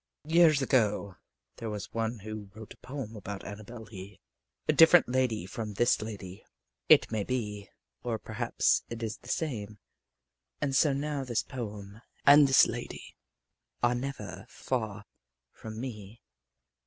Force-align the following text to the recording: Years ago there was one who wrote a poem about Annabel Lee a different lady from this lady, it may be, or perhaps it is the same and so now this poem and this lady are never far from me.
Years 0.25 0.63
ago 0.63 1.17
there 1.57 1.69
was 1.69 1.93
one 1.93 2.17
who 2.23 2.49
wrote 2.55 2.73
a 2.73 2.77
poem 2.77 3.15
about 3.15 3.45
Annabel 3.45 3.83
Lee 3.83 4.19
a 4.67 4.73
different 4.73 5.07
lady 5.07 5.45
from 5.45 5.75
this 5.75 6.01
lady, 6.01 6.43
it 6.89 7.11
may 7.11 7.23
be, 7.23 7.69
or 8.01 8.17
perhaps 8.17 8.81
it 8.89 9.03
is 9.03 9.17
the 9.17 9.29
same 9.29 9.77
and 10.59 10.75
so 10.75 10.91
now 10.91 11.23
this 11.23 11.43
poem 11.43 12.01
and 12.25 12.47
this 12.47 12.65
lady 12.65 13.15
are 13.83 13.93
never 13.93 14.47
far 14.49 15.05
from 15.51 15.79
me. 15.79 16.19